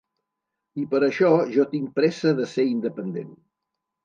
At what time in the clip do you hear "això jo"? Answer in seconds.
1.07-1.67